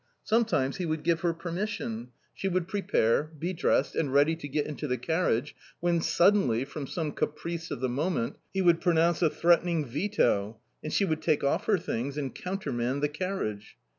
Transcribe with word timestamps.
Sometimes 0.23 0.77
he 0.77 0.85
would 0.87 1.03
give 1.03 1.19
her 1.19 1.31
permission— 1.31 2.07
she 2.33 2.47
would 2.47 2.67
prepare, 2.67 3.21
be 3.37 3.53
dressed 3.53 3.95
and 3.95 4.11
ready 4.11 4.35
to 4.35 4.47
get 4.47 4.65
into 4.65 4.87
the 4.87 4.97
carriage— 4.97 5.55
when 5.79 6.01
suddenly, 6.01 6.65
from 6.65 6.87
some 6.87 7.11
caprice 7.11 7.69
of 7.69 7.81
the 7.81 7.87
moment, 7.87 8.37
he 8.51 8.63
would 8.63 8.81
pronounce 8.81 9.21
a 9.21 9.29
threatening 9.29 9.85
veto! 9.85 10.57
and 10.83 10.91
she 10.91 11.05
would 11.05 11.21
take 11.21 11.43
off 11.43 11.65
her 11.65 11.77
things 11.77 12.17
and 12.17 12.33
countermand 12.33 13.03
the 13.03 13.09
carriage. 13.09 13.77